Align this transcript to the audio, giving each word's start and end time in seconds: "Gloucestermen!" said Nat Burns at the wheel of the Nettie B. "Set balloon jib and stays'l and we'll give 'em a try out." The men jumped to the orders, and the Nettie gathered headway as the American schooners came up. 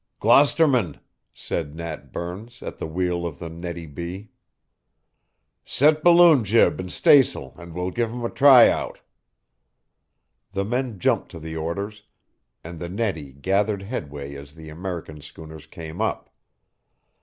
"Gloucestermen!" 0.19 0.99
said 1.31 1.75
Nat 1.75 2.11
Burns 2.11 2.63
at 2.63 2.79
the 2.79 2.87
wheel 2.87 3.23
of 3.23 3.37
the 3.37 3.49
Nettie 3.49 3.85
B. 3.85 4.29
"Set 5.63 6.03
balloon 6.03 6.43
jib 6.43 6.79
and 6.79 6.91
stays'l 6.91 7.53
and 7.55 7.75
we'll 7.75 7.91
give 7.91 8.09
'em 8.09 8.25
a 8.25 8.31
try 8.31 8.67
out." 8.67 9.01
The 10.53 10.65
men 10.65 10.97
jumped 10.97 11.29
to 11.29 11.39
the 11.39 11.55
orders, 11.55 12.01
and 12.63 12.79
the 12.79 12.89
Nettie 12.89 13.31
gathered 13.31 13.83
headway 13.83 14.33
as 14.33 14.55
the 14.55 14.69
American 14.69 15.21
schooners 15.21 15.67
came 15.67 16.01
up. 16.01 16.31